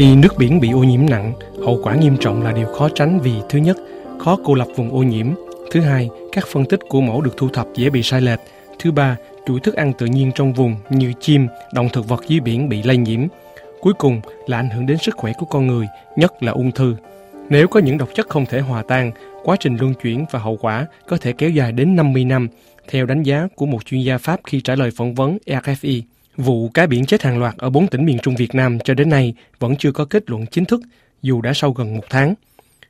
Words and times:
Khi 0.00 0.16
nước 0.16 0.38
biển 0.38 0.60
bị 0.60 0.70
ô 0.70 0.78
nhiễm 0.78 1.06
nặng, 1.10 1.32
hậu 1.64 1.80
quả 1.82 1.94
nghiêm 1.94 2.16
trọng 2.20 2.42
là 2.42 2.52
điều 2.52 2.66
khó 2.66 2.88
tránh 2.88 3.20
vì 3.20 3.32
thứ 3.48 3.58
nhất, 3.58 3.76
khó 4.18 4.38
cô 4.44 4.54
lập 4.54 4.66
vùng 4.76 4.92
ô 4.92 5.02
nhiễm, 5.02 5.26
thứ 5.70 5.80
hai, 5.80 6.08
các 6.32 6.46
phân 6.46 6.64
tích 6.64 6.80
của 6.88 7.00
mẫu 7.00 7.20
được 7.20 7.36
thu 7.36 7.48
thập 7.48 7.66
dễ 7.74 7.90
bị 7.90 8.02
sai 8.02 8.20
lệch, 8.20 8.40
thứ 8.78 8.92
ba, 8.92 9.16
chuỗi 9.46 9.60
thức 9.60 9.74
ăn 9.74 9.92
tự 9.98 10.06
nhiên 10.06 10.32
trong 10.34 10.52
vùng 10.52 10.76
như 10.90 11.12
chim, 11.20 11.46
động 11.72 11.88
thực 11.92 12.08
vật 12.08 12.24
dưới 12.28 12.40
biển 12.40 12.68
bị 12.68 12.82
lây 12.82 12.96
nhiễm. 12.96 13.20
Cuối 13.80 13.92
cùng 13.98 14.20
là 14.46 14.56
ảnh 14.56 14.70
hưởng 14.70 14.86
đến 14.86 14.98
sức 14.98 15.16
khỏe 15.16 15.32
của 15.38 15.46
con 15.46 15.66
người, 15.66 15.86
nhất 16.16 16.42
là 16.42 16.52
ung 16.52 16.72
thư. 16.72 16.96
Nếu 17.48 17.68
có 17.68 17.80
những 17.80 17.98
độc 17.98 18.08
chất 18.14 18.28
không 18.28 18.46
thể 18.46 18.60
hòa 18.60 18.82
tan, 18.88 19.12
quá 19.42 19.56
trình 19.60 19.76
luân 19.76 19.94
chuyển 19.94 20.24
và 20.30 20.38
hậu 20.38 20.56
quả 20.56 20.86
có 21.08 21.16
thể 21.20 21.32
kéo 21.32 21.50
dài 21.50 21.72
đến 21.72 21.96
50 21.96 22.24
năm, 22.24 22.48
theo 22.88 23.06
đánh 23.06 23.22
giá 23.22 23.48
của 23.56 23.66
một 23.66 23.84
chuyên 23.86 24.00
gia 24.00 24.18
Pháp 24.18 24.40
khi 24.44 24.60
trả 24.60 24.74
lời 24.74 24.90
phỏng 24.96 25.14
vấn 25.14 25.38
RFI. 25.46 26.02
Vụ 26.40 26.68
cá 26.68 26.86
biển 26.86 27.06
chết 27.06 27.22
hàng 27.22 27.38
loạt 27.38 27.56
ở 27.58 27.70
bốn 27.70 27.86
tỉnh 27.86 28.04
miền 28.04 28.18
Trung 28.18 28.36
Việt 28.36 28.54
Nam 28.54 28.78
cho 28.84 28.94
đến 28.94 29.10
nay 29.10 29.34
vẫn 29.58 29.76
chưa 29.76 29.92
có 29.92 30.04
kết 30.04 30.30
luận 30.30 30.46
chính 30.46 30.64
thức, 30.64 30.80
dù 31.22 31.40
đã 31.40 31.52
sau 31.54 31.72
gần 31.72 31.94
một 31.96 32.04
tháng. 32.10 32.34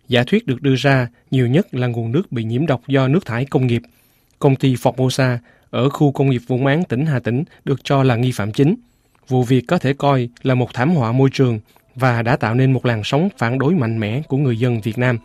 Giả 0.08 0.24
thuyết 0.26 0.46
được 0.46 0.62
đưa 0.62 0.74
ra 0.74 1.08
nhiều 1.30 1.46
nhất 1.46 1.74
là 1.74 1.86
nguồn 1.86 2.12
nước 2.12 2.32
bị 2.32 2.44
nhiễm 2.44 2.66
độc 2.66 2.80
do 2.88 3.08
nước 3.08 3.26
thải 3.26 3.44
công 3.44 3.66
nghiệp. 3.66 3.82
Công 4.38 4.56
ty 4.56 4.74
Formosa 4.74 5.36
ở 5.70 5.88
khu 5.88 6.12
công 6.12 6.30
nghiệp 6.30 6.42
Vũng 6.46 6.66
Áng, 6.66 6.84
tỉnh 6.84 7.06
Hà 7.06 7.18
Tĩnh 7.18 7.44
được 7.64 7.84
cho 7.84 8.02
là 8.02 8.16
nghi 8.16 8.32
phạm 8.32 8.52
chính. 8.52 8.74
Vụ 9.28 9.42
việc 9.42 9.64
có 9.68 9.78
thể 9.78 9.92
coi 9.92 10.28
là 10.42 10.54
một 10.54 10.74
thảm 10.74 10.90
họa 10.90 11.12
môi 11.12 11.28
trường 11.32 11.60
và 11.94 12.22
đã 12.22 12.36
tạo 12.36 12.54
nên 12.54 12.72
một 12.72 12.86
làn 12.86 13.02
sóng 13.04 13.28
phản 13.38 13.58
đối 13.58 13.74
mạnh 13.74 14.00
mẽ 14.00 14.22
của 14.28 14.36
người 14.36 14.58
dân 14.58 14.80
Việt 14.80 14.98
Nam, 14.98 15.18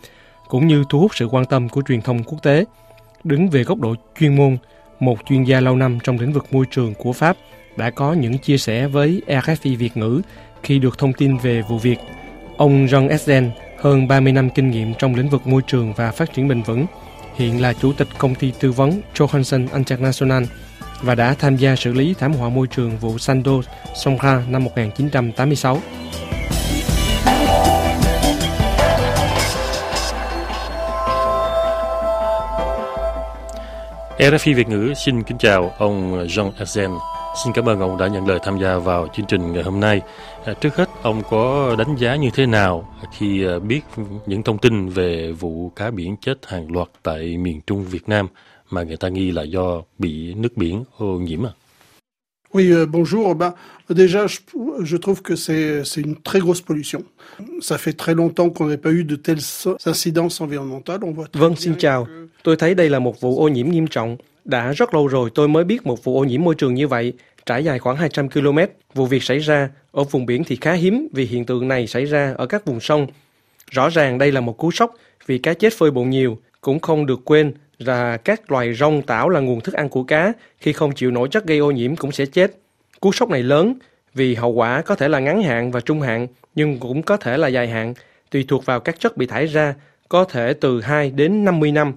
cũng 0.48 0.68
như 0.68 0.84
thu 0.90 1.00
hút 1.00 1.12
sự 1.16 1.26
quan 1.26 1.46
tâm 1.46 1.70
của 1.70 1.82
truyền 1.88 2.02
thông 2.02 2.24
quốc 2.24 2.44
tế. 2.44 2.66
Đứng 3.24 3.50
về 3.50 3.64
góc 3.64 3.80
độ 3.80 3.96
chuyên 4.20 4.36
môn, 4.36 4.58
một 5.00 5.20
chuyên 5.26 5.44
gia 5.44 5.60
lâu 5.60 5.76
năm 5.76 6.00
trong 6.04 6.20
lĩnh 6.20 6.34
vực 6.34 6.46
môi 6.52 6.66
trường 6.72 6.94
của 6.94 7.14
Pháp 7.14 7.38
đã 7.78 7.90
có 7.90 8.14
những 8.14 8.38
chia 8.38 8.58
sẻ 8.58 8.88
với 8.88 9.22
RFI 9.28 9.78
Việt 9.78 9.98
ngữ 9.98 10.22
khi 10.64 10.80
được 10.80 10.98
thông 10.98 11.14
tin 11.14 11.38
về 11.38 11.62
vụ 11.62 11.78
việc. 11.78 11.98
Ông 12.58 12.86
John 12.86 13.10
Essen, 13.10 13.52
hơn 13.80 14.08
30 14.08 14.34
năm 14.34 14.50
kinh 14.50 14.72
nghiệm 14.72 14.94
trong 14.94 15.16
lĩnh 15.16 15.30
vực 15.30 15.48
môi 15.48 15.62
trường 15.68 15.94
và 15.94 16.12
phát 16.12 16.34
triển 16.34 16.48
bền 16.48 16.62
vững, 16.62 16.86
hiện 17.36 17.62
là 17.62 17.74
chủ 17.74 17.94
tịch 17.94 18.08
công 18.18 18.36
ty 18.36 18.54
tư 18.60 18.72
vấn 18.72 19.02
Johansson 19.16 19.68
International 19.74 20.44
và 21.02 21.16
đã 21.16 21.36
tham 21.40 21.56
gia 21.56 21.76
xử 21.76 21.94
lý 21.94 22.14
thảm 22.20 22.34
họa 22.34 22.50
môi 22.50 22.68
trường 22.68 22.98
vụ 22.98 23.18
Sando 23.18 23.52
Songkha 23.96 24.44
năm 24.50 24.64
1986. 24.64 25.82
RFI 34.18 34.56
Việt 34.56 34.68
ngữ 34.68 34.94
xin 35.06 35.24
kính 35.24 35.38
chào 35.38 35.74
ông 35.78 36.28
Jean 36.28 36.52
Essen. 36.60 36.92
Xin 37.44 37.54
cảm 37.54 37.70
ơn 37.70 37.80
ông 37.80 37.98
đã 37.98 38.08
nhận 38.08 38.28
lời 38.28 38.40
tham 38.44 38.60
gia 38.60 38.78
vào 38.78 39.08
chương 39.14 39.26
trình 39.26 39.54
ngày 39.54 39.64
hôm 39.64 39.80
nay. 39.80 40.02
À, 40.46 40.54
trước 40.54 40.76
hết, 40.76 40.90
ông 41.02 41.22
có 41.30 41.76
đánh 41.78 41.96
giá 41.96 42.16
như 42.16 42.30
thế 42.34 42.46
nào 42.46 42.96
khi 43.12 43.46
à, 43.46 43.60
biết 43.60 43.82
những 44.26 44.44
thông 44.44 44.58
tin 44.58 44.90
về 44.90 45.32
vụ 45.32 45.72
cá 45.76 45.92
biển 45.92 46.16
chết 46.22 46.46
hàng 46.46 46.72
loạt 46.72 46.88
tại 47.04 47.38
miền 47.38 47.62
Trung 47.68 47.84
Việt 47.84 48.10
Nam 48.10 48.28
mà 48.70 48.84
người 48.84 48.98
ta 48.98 49.10
nghi 49.10 49.32
là 49.32 49.44
do 49.44 49.82
bị 49.98 50.34
nước 50.34 50.58
biển 50.58 50.84
ô 50.98 51.06
nhiễm 51.06 51.46
à? 51.46 51.52
Oui, 52.56 52.72
euh, 52.72 52.86
bonjour. 52.86 53.36
Ben, 53.36 53.54
déjà, 53.90 54.28
je, 54.28 54.38
je 54.80 54.96
trouve 54.96 55.22
que 55.22 55.36
c'est 55.36 55.84
une 55.98 56.16
très 56.16 56.40
grosse 56.40 56.62
pollution. 56.62 57.04
Ça 57.60 57.78
fait 57.78 57.92
très 57.92 58.16
longtemps 58.16 58.50
qu'on 58.50 58.68
n'a 58.68 58.78
pas 58.78 58.92
eu 58.92 59.04
de 59.04 59.18
telles 59.18 59.42
incidences 59.86 60.40
environnementales. 60.40 61.04
On 61.04 61.12
voit 61.12 61.28
vâng, 61.34 61.56
xin 61.56 61.76
chào. 61.78 62.08
Tôi 62.44 62.56
thấy 62.56 62.76
đây 62.76 62.90
là 62.90 63.00
một 63.00 63.22
vụ 63.22 63.40
ô 63.40 63.48
nhiễm 63.48 63.70
nghiêm 63.70 63.88
trọng. 63.88 64.18
Đã 64.46 64.72
rất 64.72 64.94
lâu 64.94 65.08
rồi 65.08 65.30
tôi 65.36 65.48
mới 65.48 65.64
biết 65.64 65.86
một 65.86 66.04
vụ 66.04 66.20
ô 66.20 66.24
nhiễm 66.24 66.44
môi 66.44 66.56
trường 66.56 66.74
như 66.74 66.88
vậy, 66.88 67.14
trải 67.46 67.64
dài 67.64 67.80
khoảng 67.80 67.98
200 67.98 68.30
km. 68.30 68.60
Vụ 68.94 69.06
việc 69.06 69.24
xảy 69.24 69.40
ra 69.40 69.70
ở 69.92 70.04
vùng 70.04 70.26
biển 70.26 70.44
thì 70.44 70.58
khá 70.62 70.74
hiếm 70.74 71.08
vì 71.14 71.26
hiện 71.26 71.46
tượng 71.46 71.68
này 71.68 71.88
xảy 71.88 72.06
ra 72.06 72.34
ở 72.38 72.46
các 72.46 72.66
vùng 72.66 72.80
sông. 72.80 73.08
Rõ 73.72 73.90
ràng 73.90 74.18
đây 74.18 74.32
là 74.32 74.42
một 74.42 74.58
cú 74.58 74.72
sốc 74.72 74.94
vì 75.26 75.38
cá 75.38 75.54
chết 75.54 75.74
phơi 75.74 75.92
bụng 75.92 76.10
nhiều. 76.10 76.38
Cũng 76.62 76.80
không 76.80 77.06
được 77.06 77.26
quên 77.26 77.54
là 77.80 78.18
các 78.18 78.52
loài 78.52 78.74
rong 78.74 79.02
tảo 79.02 79.30
là 79.30 79.40
nguồn 79.40 79.62
thức 79.62 79.74
ăn 79.74 79.90
của 79.90 80.04
cá, 80.04 80.34
khi 80.58 80.74
không 80.74 80.92
chịu 80.92 81.12
nổi 81.12 81.28
chất 81.32 81.46
gây 81.46 81.58
ô 81.58 81.72
nhiễm 81.72 81.96
cũng 81.96 82.12
sẽ 82.12 82.26
chết. 82.26 82.52
Cú 83.00 83.12
sốc 83.12 83.30
này 83.30 83.44
lớn 83.44 83.74
vì 84.14 84.36
hậu 84.36 84.52
quả 84.52 84.82
có 84.82 84.96
thể 84.96 85.08
là 85.08 85.20
ngắn 85.20 85.44
hạn 85.44 85.72
và 85.72 85.80
trung 85.80 86.02
hạn, 86.02 86.28
nhưng 86.56 86.80
cũng 86.80 87.04
có 87.04 87.18
thể 87.18 87.38
là 87.38 87.48
dài 87.48 87.68
hạn, 87.68 87.94
tùy 88.32 88.46
thuộc 88.48 88.66
vào 88.66 88.80
các 88.80 89.00
chất 89.00 89.18
bị 89.18 89.26
thải 89.26 89.46
ra, 89.46 89.76
có 90.10 90.24
thể 90.24 90.54
từ 90.54 90.82
2 90.82 91.12
đến 91.12 91.46
50 91.46 91.72
năm. 91.72 91.94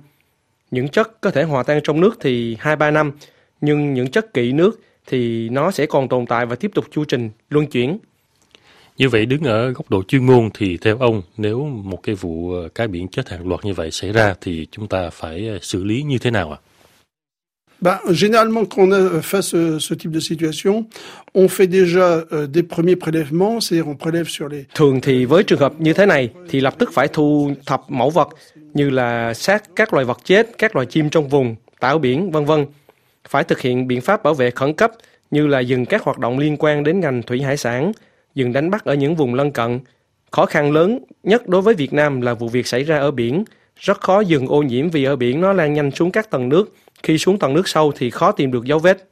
Những 0.71 0.89
chất 0.89 1.21
có 1.21 1.31
thể 1.31 1.43
hòa 1.43 1.63
tan 1.63 1.81
trong 1.85 2.01
nước 2.01 2.17
thì 2.21 2.57
2-3 2.57 2.93
năm, 2.93 3.13
nhưng 3.61 3.95
những 3.95 4.11
chất 4.11 4.35
kỵ 4.35 4.53
nước 4.53 4.81
thì 5.07 5.49
nó 5.49 5.71
sẽ 5.71 5.87
còn 5.87 6.09
tồn 6.09 6.27
tại 6.27 6.47
và 6.47 6.57
tiếp 6.57 6.71
tục 6.75 6.85
chu 6.91 7.05
trình 7.05 7.31
luân 7.51 7.67
chuyển. 7.67 7.99
Như 8.99 9.09
vậy 9.09 9.27
đứng 9.27 9.43
ở 9.43 9.71
góc 9.71 9.91
độ 9.91 10.03
chuyên 10.03 10.27
môn 10.27 10.51
thì 10.55 10.77
theo 10.77 10.99
ông 10.99 11.23
nếu 11.37 11.65
một 11.65 12.03
cái 12.03 12.15
vụ 12.15 12.53
ờ, 12.53 12.69
cá 12.69 12.87
biển 12.87 13.09
chết 13.09 13.29
hàng 13.29 13.49
loạt 13.49 13.65
như 13.65 13.75
vậy 13.75 13.91
xảy 13.91 14.13
ra 14.13 14.35
thì 14.41 14.67
chúng 14.71 14.89
ta 14.89 15.11
phải 15.11 15.49
ờ, 15.49 15.59
xử 15.63 15.85
lý 15.85 16.03
như 16.03 16.19
thế 16.19 16.31
nào 16.31 16.51
ạ? 16.53 16.59
À? 16.61 16.65
Ben, 17.81 18.15
généralement, 18.15 18.67
quand 18.71 18.83
on 18.83 18.93
a 18.93 19.21
face 19.21 19.55
à 19.55 19.79
ce 19.79 19.95
type 19.95 20.13
de 20.15 20.21
situation, 20.21 20.85
on 21.35 21.47
fait 21.49 21.67
déjà 21.67 22.25
euh, 22.33 22.49
des 22.55 22.65
premiers 22.75 22.97
prélèvements, 22.97 23.61
c'est-à-dire 23.61 23.89
on 23.89 23.97
prélève 23.97 24.29
sur 24.29 24.49
les. 24.49 24.65
Thường 24.75 25.01
thì 25.01 25.25
với 25.25 25.43
trường 25.43 25.59
hợp 25.59 25.73
như 25.79 25.93
thế 25.93 26.07
này 26.07 26.31
thì 26.49 26.61
lập 26.61 26.75
tức 26.79 26.91
phải 26.93 27.09
thu 27.09 27.51
thập 27.67 27.83
mẫu 27.89 28.11
vật 28.11 28.29
như 28.75 28.91
là 28.91 29.35
xác 29.35 29.63
các 29.77 29.95
loài 29.95 30.05
vật 30.05 30.19
chết, 30.25 30.59
các 30.59 30.77
loài 30.77 30.87
chim 30.87 31.11
trong 31.11 31.29
vùng, 31.29 31.57
tảo 31.81 31.99
biển, 31.99 32.31
vân 32.31 32.45
vân. 32.45 32.67
Phải 33.29 33.45
thực 33.45 33.61
hiện 33.61 33.87
biện 33.87 34.01
pháp 34.01 34.23
bảo 34.23 34.35
vệ 34.35 34.51
khẩn 34.51 34.73
cấp 34.73 34.93
như 35.31 35.47
là 35.47 35.61
dừng 35.61 35.87
các 35.87 36.03
hoạt 36.03 36.19
động 36.19 36.39
liên 36.39 36.57
quan 36.59 36.85
đến 36.85 37.01
ngành 37.01 37.23
thủy 37.23 37.43
hải 37.43 37.57
sản, 37.57 37.93
dừng 38.39 38.53
đánh 38.53 38.71
bắt 38.71 38.85
ở 38.85 38.95
những 38.95 39.15
vùng 39.15 39.35
lân 39.35 39.53
cận. 39.53 39.81
Khó 40.31 40.47
khăn 40.47 40.73
lớn 40.73 40.99
nhất 41.23 41.49
đối 41.49 41.63
với 41.63 41.75
Việt 41.75 41.93
Nam 41.93 42.21
là 42.21 42.35
vụ 42.35 42.49
việc 42.49 42.67
xảy 42.67 42.83
ra 42.83 42.99
ở 42.99 43.11
biển. 43.11 43.45
Rất 43.77 44.01
khó 44.01 44.21
dừng 44.21 44.47
ô 44.47 44.63
nhiễm 44.63 44.91
vì 44.91 45.05
ở 45.05 45.17
biển 45.17 45.41
nó 45.41 45.53
lan 45.53 45.75
nhanh 45.75 45.91
xuống 45.91 46.11
các 46.11 46.31
tầng 46.31 46.49
nước. 46.49 46.75
Khi 47.03 47.19
xuống 47.19 47.39
tầng 47.39 47.55
nước 47.55 47.69
sâu 47.69 47.93
thì 47.97 48.11
khó 48.11 48.33
tìm 48.33 48.53
được 48.53 48.65
dấu 48.65 48.79
vết. 48.79 49.09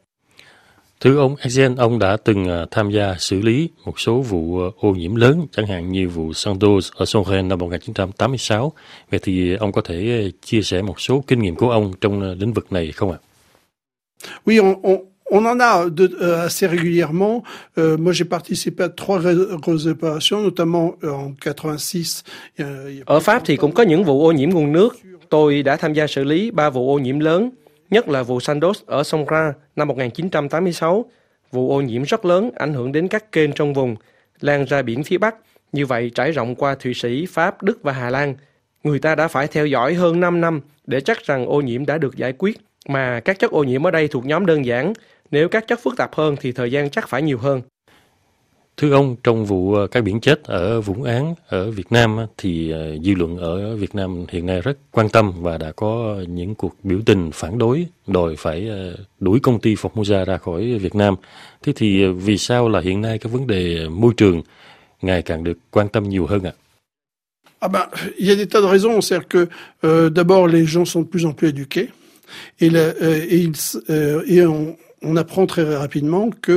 Thưa 1.00 1.18
ông 1.18 1.36
Axel, 1.36 1.72
ông 1.78 1.98
đã 1.98 2.16
từng 2.24 2.48
à, 2.48 2.66
tham 2.70 2.90
gia 2.90 3.14
xử 3.18 3.40
lý 3.40 3.70
một 3.84 4.00
số 4.00 4.20
vụ 4.20 4.60
à, 4.60 4.66
ô 4.76 4.90
nhiễm 4.90 5.14
lớn, 5.14 5.46
chẳng 5.52 5.66
hạn 5.66 5.92
như 5.92 6.08
vụ 6.08 6.30
Sandoz 6.30 6.90
ở 6.96 7.04
Songren 7.04 7.48
năm 7.48 7.58
1986. 7.58 8.72
Vậy 9.10 9.20
thì 9.22 9.54
ông 9.54 9.72
có 9.72 9.80
thể 9.80 9.96
à, 9.96 10.28
chia 10.42 10.62
sẻ 10.62 10.82
một 10.82 11.00
số 11.00 11.24
kinh 11.26 11.38
nghiệm 11.38 11.56
của 11.56 11.70
ông 11.70 11.92
trong 12.00 12.32
lĩnh 12.32 12.52
vực 12.52 12.72
này 12.72 12.92
không 12.92 13.10
ạ? 13.10 13.18
Oui, 14.46 14.58
on, 14.58 14.82
on, 14.82 14.96
On 15.30 15.44
en 15.44 15.58
a 15.58 15.86
de, 15.90 16.08
euh, 16.20 16.46
assez 16.46 16.66
régulièrement. 16.66 17.42
Euh, 17.78 17.96
moi, 17.96 18.12
j'ai 18.12 18.24
participé 18.24 18.84
à 18.84 18.88
trois 18.88 19.20
grosses 19.60 19.86
opérations, 19.86 20.40
notamment 20.40 20.94
euh, 21.02 21.10
en 21.10 21.32
86. 21.32 22.22
Ở 23.06 23.20
Pháp 23.20 23.42
thì 23.44 23.56
cũng 23.56 23.72
có 23.72 23.82
những 23.82 24.04
vụ 24.04 24.26
ô 24.26 24.32
nhiễm 24.32 24.50
nguồn 24.50 24.72
nước. 24.72 24.96
Tôi 25.28 25.62
đã 25.62 25.76
tham 25.76 25.92
gia 25.92 26.06
xử 26.06 26.24
lý 26.24 26.50
ba 26.50 26.70
vụ 26.70 26.94
ô 26.94 26.98
nhiễm 26.98 27.18
lớn, 27.18 27.50
nhất 27.90 28.08
là 28.08 28.22
vụ 28.22 28.40
Sandos 28.40 28.82
ở 28.86 29.02
sông 29.02 29.26
Ra 29.26 29.52
năm 29.76 29.88
1986. 29.88 31.04
Vụ 31.52 31.70
ô 31.70 31.80
nhiễm 31.80 32.02
rất 32.02 32.24
lớn 32.24 32.50
ảnh 32.56 32.74
hưởng 32.74 32.92
đến 32.92 33.08
các 33.08 33.32
kênh 33.32 33.52
trong 33.52 33.74
vùng, 33.74 33.96
lan 34.40 34.64
ra 34.64 34.82
biển 34.82 35.04
phía 35.04 35.18
Bắc. 35.18 35.34
Như 35.72 35.86
vậy 35.86 36.10
trải 36.14 36.32
rộng 36.32 36.54
qua 36.54 36.74
Thụy 36.74 36.94
Sĩ, 36.94 37.26
Pháp, 37.26 37.62
Đức 37.62 37.78
và 37.82 37.92
Hà 37.92 38.10
Lan. 38.10 38.34
Người 38.84 38.98
ta 38.98 39.14
đã 39.14 39.28
phải 39.28 39.46
theo 39.46 39.66
dõi 39.66 39.94
hơn 39.94 40.20
5 40.20 40.40
năm 40.40 40.60
để 40.86 41.00
chắc 41.00 41.24
rằng 41.24 41.46
ô 41.46 41.60
nhiễm 41.60 41.86
đã 41.86 41.98
được 41.98 42.16
giải 42.16 42.32
quyết. 42.38 42.60
Mà 42.88 43.20
các 43.20 43.38
chất 43.38 43.50
ô 43.50 43.64
nhiễm 43.64 43.86
ở 43.86 43.90
đây 43.90 44.08
thuộc 44.08 44.26
nhóm 44.26 44.46
đơn 44.46 44.64
giản, 44.64 44.92
nếu 45.30 45.48
các 45.48 45.66
chất 45.68 45.80
phức 45.82 45.96
tạp 45.96 46.14
hơn 46.14 46.36
thì 46.40 46.52
thời 46.52 46.70
gian 46.70 46.90
chắc 46.90 47.08
phải 47.08 47.22
nhiều 47.22 47.38
hơn. 47.38 47.62
Thưa 48.76 48.92
ông, 48.92 49.16
trong 49.24 49.46
vụ 49.46 49.74
ờ, 49.74 49.86
cá 49.86 50.00
biển 50.00 50.20
chết 50.20 50.44
ở 50.44 50.80
Vũng 50.80 51.02
Án 51.02 51.34
ở 51.48 51.70
Việt 51.70 51.92
Nam 51.92 52.16
thì 52.38 52.70
ờ, 52.70 52.96
dư 53.04 53.14
luận 53.14 53.38
ở 53.38 53.76
Việt 53.76 53.94
Nam 53.94 54.24
hiện 54.28 54.46
nay 54.46 54.60
rất 54.60 54.78
quan 54.90 55.08
tâm 55.08 55.32
và 55.40 55.58
đã 55.58 55.72
có 55.72 56.16
những 56.28 56.54
cuộc 56.54 56.74
biểu 56.82 56.98
tình 57.06 57.30
phản 57.34 57.58
đối 57.58 57.86
đòi 58.06 58.36
phải 58.38 58.68
ờ, 58.68 58.96
đuổi 59.20 59.40
công 59.40 59.60
ty 59.60 59.74
Formosa 59.74 60.24
ra 60.24 60.36
khỏi 60.38 60.78
Việt 60.78 60.94
Nam. 60.94 61.14
Thế 61.62 61.72
thì 61.76 62.06
vì 62.06 62.38
sao 62.38 62.68
là 62.68 62.80
hiện 62.80 63.00
nay 63.00 63.18
cái 63.18 63.32
vấn 63.32 63.46
đề 63.46 63.88
môi 63.88 64.12
trường 64.16 64.42
ngày 65.02 65.22
càng 65.22 65.44
được 65.44 65.58
quan 65.70 65.88
tâm 65.88 66.08
nhiều 66.08 66.26
hơn 66.26 66.42
ạ? 66.42 66.52
À 67.58 67.68
ben, 67.68 67.88
il 68.16 68.28
y 68.28 68.30
a 68.30 68.34
des 68.34 68.46
tas 68.46 68.60
de 68.60 68.68
raisons. 68.68 69.00
C'est-à-dire 69.00 69.28
que 69.28 69.46
euh, 69.84 70.10
d'abord, 70.10 70.46
les 70.46 70.66
gens 70.66 70.84
sont 70.84 71.02
de 71.02 71.10
plus 71.10 71.24
en 71.24 71.32
plus 71.32 71.48
éduqués 71.48 71.88
et, 72.60 72.70
la, 72.70 72.80
euh, 72.80 73.26
et, 73.30 73.38
ils, 73.38 73.52
euh, 73.88 74.22
et 74.28 74.44
on, 74.44 74.76
on 75.06 75.16
apprend 75.16 75.50
très 75.50 75.64
rapidement 75.80 76.30
que 76.46 76.54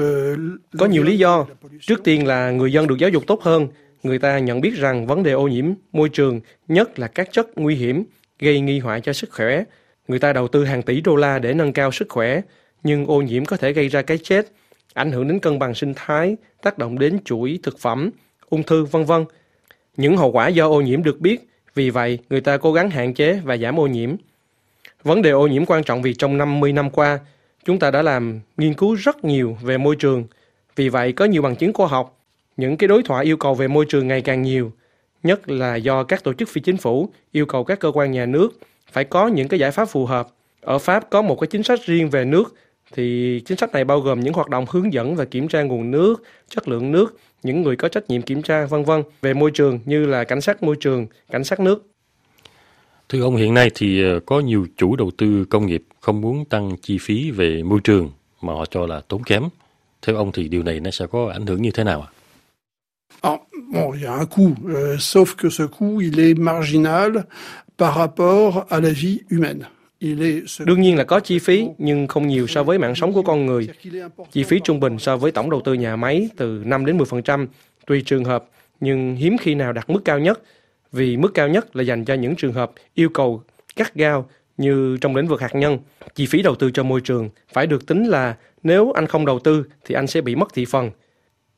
uh, 0.00 0.38
có 0.78 0.86
nhiều 0.86 1.02
lý 1.02 1.18
do. 1.18 1.46
Trước 1.80 2.04
tiên 2.04 2.26
là 2.26 2.50
người 2.50 2.72
dân 2.72 2.86
được 2.86 2.98
giáo 2.98 3.10
dục 3.10 3.22
tốt 3.26 3.42
hơn, 3.42 3.68
người 4.02 4.18
ta 4.18 4.38
nhận 4.38 4.60
biết 4.60 4.74
rằng 4.76 5.06
vấn 5.06 5.22
đề 5.22 5.32
ô 5.32 5.48
nhiễm 5.48 5.64
môi 5.92 6.08
trường, 6.08 6.40
nhất 6.68 6.98
là 6.98 7.06
các 7.06 7.32
chất 7.32 7.46
nguy 7.56 7.74
hiểm 7.74 8.04
gây 8.38 8.60
nghi 8.60 8.78
họa 8.78 9.00
cho 9.00 9.12
sức 9.12 9.30
khỏe. 9.32 9.64
Người 10.08 10.18
ta 10.18 10.32
đầu 10.32 10.48
tư 10.48 10.64
hàng 10.64 10.82
tỷ 10.82 11.00
đô 11.00 11.16
la 11.16 11.38
để 11.38 11.54
nâng 11.54 11.72
cao 11.72 11.92
sức 11.92 12.08
khỏe, 12.08 12.40
nhưng 12.82 13.06
ô 13.06 13.22
nhiễm 13.22 13.44
có 13.44 13.56
thể 13.56 13.72
gây 13.72 13.88
ra 13.88 14.02
cái 14.02 14.18
chết, 14.18 14.46
ảnh 14.94 15.12
hưởng 15.12 15.28
đến 15.28 15.38
cân 15.38 15.58
bằng 15.58 15.74
sinh 15.74 15.92
thái, 15.96 16.36
tác 16.62 16.78
động 16.78 16.98
đến 16.98 17.18
chuỗi 17.24 17.58
thực 17.62 17.78
phẩm, 17.78 18.10
ung 18.48 18.62
thư 18.62 18.84
vân 18.84 19.04
vân. 19.04 19.24
Những 19.96 20.16
hậu 20.16 20.32
quả 20.32 20.48
do 20.48 20.68
ô 20.68 20.80
nhiễm 20.80 21.02
được 21.02 21.20
biết, 21.20 21.48
vì 21.74 21.90
vậy 21.90 22.18
người 22.30 22.40
ta 22.40 22.56
cố 22.56 22.72
gắng 22.72 22.90
hạn 22.90 23.14
chế 23.14 23.40
và 23.44 23.56
giảm 23.56 23.80
ô 23.80 23.86
nhiễm. 23.86 24.16
Vấn 25.02 25.22
đề 25.22 25.30
ô 25.30 25.46
nhiễm 25.46 25.66
quan 25.66 25.84
trọng 25.84 26.02
vì 26.02 26.14
trong 26.14 26.38
50 26.38 26.72
năm 26.72 26.90
qua, 26.90 27.18
Chúng 27.64 27.78
ta 27.78 27.90
đã 27.90 28.02
làm 28.02 28.40
nghiên 28.56 28.74
cứu 28.74 28.94
rất 28.94 29.24
nhiều 29.24 29.56
về 29.62 29.78
môi 29.78 29.96
trường, 29.96 30.24
vì 30.76 30.88
vậy 30.88 31.12
có 31.12 31.24
nhiều 31.24 31.42
bằng 31.42 31.56
chứng 31.56 31.72
khoa 31.72 31.86
học. 31.86 32.16
những 32.56 32.76
cái 32.76 32.88
đối 32.88 33.02
thoại 33.02 33.24
yêu 33.24 33.36
cầu 33.36 33.54
về 33.54 33.68
môi 33.68 33.84
trường 33.88 34.08
ngày 34.08 34.22
càng 34.22 34.42
nhiều, 34.42 34.72
nhất 35.22 35.50
là 35.50 35.76
do 35.76 36.04
các 36.04 36.24
tổ 36.24 36.32
chức 36.32 36.48
phi 36.48 36.60
chính 36.60 36.76
phủ 36.76 37.08
yêu 37.32 37.46
cầu 37.46 37.64
các 37.64 37.80
cơ 37.80 37.92
quan 37.94 38.12
nhà 38.12 38.26
nước 38.26 38.58
phải 38.92 39.04
có 39.04 39.26
những 39.26 39.48
cái 39.48 39.60
giải 39.60 39.70
pháp 39.70 39.84
phù 39.84 40.06
hợp. 40.06 40.28
Ở 40.60 40.78
Pháp 40.78 41.10
có 41.10 41.22
một 41.22 41.40
cái 41.40 41.48
chính 41.48 41.62
sách 41.62 41.80
riêng 41.84 42.10
về 42.10 42.24
nước 42.24 42.54
thì 42.92 43.40
chính 43.46 43.58
sách 43.58 43.72
này 43.72 43.84
bao 43.84 44.00
gồm 44.00 44.20
những 44.20 44.34
hoạt 44.34 44.48
động 44.48 44.66
hướng 44.70 44.92
dẫn 44.92 45.16
và 45.16 45.24
kiểm 45.24 45.48
tra 45.48 45.62
nguồn 45.62 45.90
nước, 45.90 46.22
chất 46.48 46.68
lượng 46.68 46.92
nước, 46.92 47.18
những 47.42 47.62
người 47.62 47.76
có 47.76 47.88
trách 47.88 48.08
nhiệm 48.08 48.22
kiểm 48.22 48.42
tra 48.42 48.66
vân 48.66 48.84
vân 48.84 49.02
về 49.22 49.34
môi 49.34 49.50
trường 49.50 49.80
như 49.84 50.06
là 50.06 50.24
cảnh 50.24 50.40
sát 50.40 50.62
môi 50.62 50.76
trường, 50.80 51.06
cảnh 51.30 51.44
sát 51.44 51.60
nước. 51.60 51.86
Thưa 53.10 53.22
ông 53.22 53.36
hiện 53.36 53.54
nay 53.54 53.70
thì 53.74 54.02
ờ, 54.02 54.20
có 54.26 54.40
nhiều 54.40 54.66
chủ 54.76 54.96
đầu 54.96 55.10
tư 55.18 55.44
công 55.50 55.66
nghiệp 55.66 55.82
không 56.00 56.20
muốn 56.20 56.44
tăng 56.44 56.76
chi 56.82 56.98
phí 57.00 57.30
về 57.30 57.62
môi 57.62 57.80
trường 57.84 58.10
mà 58.42 58.52
họ 58.52 58.66
cho 58.66 58.86
là 58.86 59.00
tốn 59.08 59.22
kém. 59.22 59.42
Theo 60.02 60.16
ông 60.16 60.32
thì 60.32 60.48
điều 60.48 60.62
này 60.62 60.80
nó 60.80 60.90
sẽ 60.90 61.06
có 61.06 61.30
ảnh 61.32 61.46
hưởng 61.46 61.62
như 61.62 61.70
thế 61.70 61.84
nào 61.84 62.00
ạ? 62.00 62.08
Alors, 63.22 63.40
bon, 63.72 63.92
il 63.92 64.02
y 64.02 64.06
a 64.06 64.16
un 64.16 64.26
coût, 64.26 64.54
euh, 64.68 65.00
sauf 65.00 65.24
que 65.42 65.48
ce 65.50 65.66
coût, 65.78 66.00
il 66.00 66.20
est 66.20 66.38
marginal 66.38 67.10
par 67.78 67.96
rapport 67.98 68.66
à 68.68 68.80
la 68.80 68.90
vie 69.02 69.18
humaine. 69.30 69.60
Đương 70.66 70.80
nhiên 70.80 70.96
là 70.96 71.04
có 71.04 71.20
chi 71.20 71.38
phí, 71.38 71.66
nhưng 71.78 72.06
không 72.06 72.28
nhiều 72.28 72.46
so 72.46 72.62
với 72.62 72.78
mạng 72.78 72.94
sống 72.94 73.12
của 73.12 73.22
con 73.22 73.46
người. 73.46 73.68
Chi 74.32 74.44
phí 74.44 74.60
trung 74.64 74.80
bình 74.80 74.98
so 74.98 75.16
với 75.16 75.32
tổng 75.32 75.50
đầu 75.50 75.60
tư 75.64 75.74
nhà 75.74 75.96
máy 75.96 76.28
từ 76.36 76.62
5 76.64 76.86
đến 76.86 76.98
10%, 76.98 77.46
tùy 77.86 78.02
trường 78.06 78.24
hợp, 78.24 78.44
nhưng 78.80 79.16
hiếm 79.16 79.36
khi 79.38 79.54
nào 79.54 79.72
đạt 79.72 79.90
mức 79.90 80.00
cao 80.04 80.18
nhất, 80.18 80.42
vì 80.92 81.16
mức 81.16 81.30
cao 81.34 81.48
nhất 81.48 81.76
là 81.76 81.82
dành 81.82 82.04
cho 82.04 82.14
những 82.14 82.36
trường 82.36 82.52
hợp 82.52 82.72
yêu 82.94 83.08
cầu 83.08 83.42
cắt 83.76 83.94
gao 83.94 84.28
như 84.56 84.96
trong 85.00 85.16
lĩnh 85.16 85.26
vực 85.26 85.40
hạt 85.40 85.54
nhân. 85.54 85.78
Chi 86.14 86.26
phí 86.26 86.42
đầu 86.42 86.54
tư 86.54 86.70
cho 86.70 86.82
môi 86.82 87.00
trường 87.00 87.30
phải 87.52 87.66
được 87.66 87.86
tính 87.86 88.04
là 88.04 88.36
nếu 88.62 88.92
anh 88.92 89.06
không 89.06 89.26
đầu 89.26 89.38
tư 89.38 89.64
thì 89.84 89.94
anh 89.94 90.06
sẽ 90.06 90.20
bị 90.20 90.34
mất 90.34 90.54
thị 90.54 90.64
phần. 90.64 90.90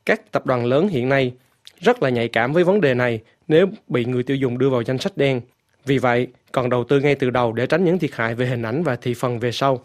Các 0.06 0.32
tập 0.32 0.46
đoàn 0.46 0.66
lớn 0.66 0.88
hiện 0.88 1.08
nay 1.08 1.32
rất 1.80 2.02
là 2.02 2.08
nhạy 2.08 2.28
cảm 2.28 2.52
với 2.52 2.64
vấn 2.64 2.80
đề 2.80 2.94
này 2.94 3.20
nếu 3.48 3.66
bị 3.88 4.04
người 4.04 4.22
tiêu 4.22 4.36
dùng 4.36 4.58
đưa 4.58 4.70
vào 4.70 4.82
danh 4.82 4.98
sách 4.98 5.16
đen. 5.16 5.40
Vì 5.84 5.98
vậy, 5.98 6.26
còn 6.52 6.70
đầu 6.70 6.84
tư 6.84 7.00
ngay 7.00 7.14
từ 7.14 7.30
đầu 7.30 7.52
để 7.52 7.66
tránh 7.66 7.84
những 7.84 7.98
thiệt 7.98 8.10
hại 8.14 8.34
về 8.34 8.46
hình 8.46 8.62
ảnh 8.62 8.82
và 8.82 8.96
thị 8.96 9.14
phần 9.14 9.38
về 9.38 9.52
sau. 9.52 9.84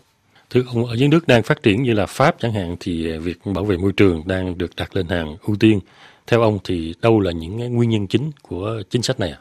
Thưa 0.49 0.63
ông, 0.73 0.85
ở 0.85 0.95
những 0.95 1.09
nước 1.09 1.27
đang 1.27 1.43
phát 1.43 1.63
triển 1.63 1.83
như 1.83 1.93
là 1.93 2.05
Pháp 2.05 2.35
chẳng 2.39 2.53
hạn 2.53 2.75
thì 2.79 3.17
việc 3.17 3.37
bảo 3.45 3.65
vệ 3.65 3.77
môi 3.77 3.91
trường 3.91 4.23
đang 4.25 4.57
được 4.57 4.71
đặt 4.77 4.95
lên 4.95 5.07
hàng 5.07 5.37
ưu 5.41 5.55
tiên. 5.55 5.79
Theo 6.27 6.41
ông 6.41 6.59
thì 6.63 6.93
đâu 7.01 7.19
là 7.19 7.31
những 7.31 7.75
nguyên 7.75 7.89
nhân 7.89 8.07
chính 8.07 8.31
của 8.41 8.81
chính 8.89 9.01
sách 9.01 9.19
này 9.19 9.31
ạ? 9.31 9.39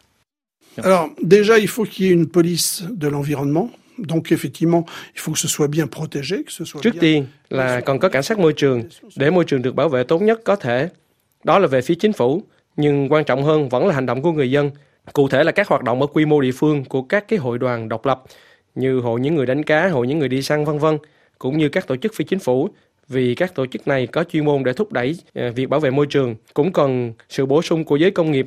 Alors, 0.77 1.11
déjà, 1.19 1.59
il 1.59 1.69
faut 1.69 1.85
qu'il 1.85 2.07
y 2.07 2.11
ait 2.11 2.17
une 2.17 2.27
police 2.33 2.83
de 3.01 3.09
l'environnement. 3.09 3.69
Donc 3.99 4.23
effectivement, 4.31 4.85
il 5.15 5.21
faut 5.21 5.33
que 5.33 5.39
ce 5.39 5.49
soit 5.49 5.69
bien 5.71 5.87
protégé, 5.87 6.37
que 6.37 6.51
ce 6.59 6.65
soit 6.65 6.83
Trước 6.83 7.01
tiên 7.01 7.27
là 7.51 7.81
còn 7.81 7.99
có 7.99 8.09
cảnh 8.09 8.23
sát 8.23 8.39
môi 8.39 8.53
trường 8.53 8.83
để 9.17 9.31
môi 9.31 9.45
trường 9.45 9.63
được 9.63 9.75
bảo 9.75 9.89
vệ 9.89 10.05
tốt 10.05 10.23
nhất 10.23 10.41
có 10.45 10.57
thể. 10.57 10.89
Đó 11.45 11.59
là 11.59 11.67
về 11.67 11.81
phía 11.81 11.95
chính 11.95 12.13
phủ, 12.13 12.43
nhưng 12.77 13.09
quan 13.13 13.25
trọng 13.25 13.45
hơn 13.45 13.69
vẫn 13.69 13.87
là 13.87 13.95
hành 13.95 14.07
động 14.07 14.23
của 14.23 14.33
người 14.33 14.51
dân 14.51 14.71
Cụ 15.13 15.29
thể 15.29 15.45
là 15.45 15.53
các 15.53 15.69
hoạt 15.69 15.83
động 15.83 16.01
ở 16.01 16.07
quy 16.07 16.25
mô 16.25 16.41
địa 16.41 16.53
phương 16.53 16.85
của 16.85 17.03
các 17.03 17.29
cái 17.29 17.39
hội 17.39 17.59
đoàn 17.59 17.89
độc 17.89 18.07
lập 18.07 18.23
như 18.75 19.01
hội 19.01 19.21
những 19.21 19.35
người 19.35 19.47
đánh 19.47 19.63
cá, 19.63 19.89
hội 19.89 20.07
những 20.07 20.19
người 20.19 20.29
đi 20.29 20.43
săn 20.43 20.65
vân 20.65 20.79
vân, 20.79 20.99
cũng 21.39 21.59
như 21.59 21.69
các 21.69 21.87
tổ 21.87 21.97
chức 21.97 22.15
phi 22.15 22.25
chính 22.25 22.39
phủ 22.39 22.69
vì 23.09 23.35
các 23.35 23.55
tổ 23.55 23.67
chức 23.67 23.89
này 23.89 24.07
có 24.07 24.25
chuyên 24.25 24.45
môn 24.45 24.65
để 24.65 24.73
thúc 24.73 24.93
đẩy 24.93 25.17
à, 25.35 25.51
việc 25.55 25.69
bảo 25.69 25.81
vệ 25.81 25.91
môi 25.91 26.07
trường, 26.07 26.35
cũng 26.55 26.73
cần 26.73 27.13
sự 27.29 27.47
bổ 27.47 27.63
sung 27.63 27.85
của 27.85 27.97
giới 27.97 28.11
công 28.11 28.33
nghiệp 28.33 28.47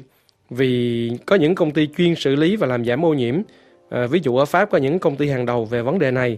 vì 0.50 1.12
có 1.26 1.36
những 1.36 1.56
công 1.56 1.72
ty 1.72 1.88
chuyên 1.98 2.16
xử 2.16 2.36
lý 2.36 2.56
và 2.56 2.68
làm 2.68 2.86
giảm 2.86 3.06
ô 3.06 3.14
nhiễm. 3.14 3.36
À, 3.90 4.08
ví 4.08 4.20
dụ 4.24 4.38
ở 4.38 4.46
Pháp 4.46 4.72
có 4.72 4.78
những 4.78 5.00
công 5.00 5.16
ty 5.16 5.30
hàng 5.30 5.46
đầu 5.46 5.66
về 5.66 5.82
vấn 5.82 6.00
đề 6.00 6.12
này. 6.12 6.38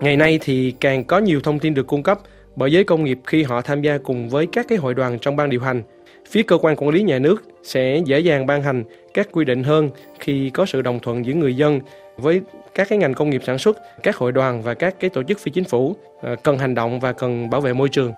Ngày 0.00 0.16
nay 0.16 0.38
thì 0.42 0.74
càng 0.80 1.04
có 1.04 1.18
nhiều 1.18 1.40
thông 1.40 1.58
tin 1.58 1.74
được 1.74 1.86
cung 1.86 2.02
cấp 2.02 2.20
bởi 2.56 2.72
giới 2.72 2.84
công 2.84 3.04
nghiệp 3.04 3.18
khi 3.26 3.42
họ 3.42 3.60
tham 3.60 3.82
gia 3.82 3.98
cùng 3.98 4.28
với 4.28 4.46
các 4.46 4.66
cái 4.68 4.78
hội 4.78 4.94
đoàn 4.94 5.18
trong 5.18 5.36
ban 5.36 5.50
điều 5.50 5.60
hành 5.60 5.82
phía 6.30 6.42
cơ 6.42 6.58
quan 6.58 6.76
quản 6.76 6.90
lý 6.90 7.02
nhà 7.02 7.18
nước 7.18 7.42
sẽ 7.62 8.00
dễ 8.04 8.20
dàng 8.20 8.46
ban 8.46 8.62
hành 8.62 8.84
các 9.14 9.28
quy 9.32 9.44
định 9.44 9.62
hơn 9.62 9.90
khi 10.18 10.50
có 10.50 10.66
sự 10.66 10.82
đồng 10.82 11.00
thuận 11.00 11.24
giữa 11.24 11.34
người 11.34 11.56
dân 11.56 11.80
với 12.20 12.40
các 12.74 12.88
cái 12.88 12.98
ngành 12.98 13.14
công 13.14 13.30
nghiệp 13.30 13.42
sản 13.46 13.58
xuất, 13.58 13.78
các 14.02 14.16
hội 14.16 14.32
đoàn 14.32 14.62
và 14.62 14.74
các 14.74 15.00
cái 15.00 15.10
tổ 15.10 15.22
chức 15.22 15.40
phi 15.40 15.52
chính 15.52 15.64
phủ 15.64 15.96
ờ, 16.22 16.36
cần 16.42 16.58
hành 16.58 16.74
động 16.74 17.00
và 17.00 17.12
cần 17.12 17.50
bảo 17.50 17.60
vệ 17.60 17.72
môi 17.72 17.88
trường. 17.88 18.12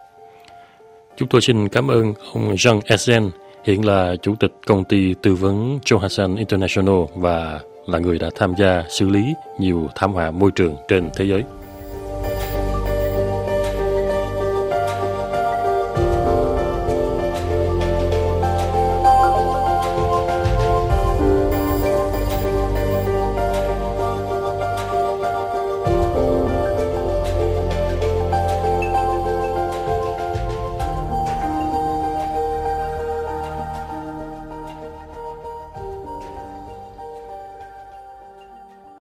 Chúng 1.17 1.29
tôi 1.29 1.41
xin 1.41 1.69
cảm 1.69 1.91
ơn 1.91 2.15
ông 2.33 2.55
Jean 2.55 2.81
Essen, 2.85 3.31
hiện 3.65 3.85
là 3.87 4.17
chủ 4.23 4.35
tịch 4.35 4.53
công 4.67 4.85
ty 4.85 5.15
tư 5.23 5.35
vấn 5.35 5.79
Johansson 5.85 6.37
International 6.37 7.01
và 7.15 7.61
là 7.87 7.99
người 7.99 8.19
đã 8.19 8.31
tham 8.35 8.55
gia 8.59 8.85
xử 8.89 9.09
lý 9.09 9.35
nhiều 9.59 9.89
thảm 9.95 10.13
họa 10.13 10.31
môi 10.31 10.51
trường 10.51 10.77
trên 10.89 11.11
thế 11.17 11.25
giới. 11.25 11.45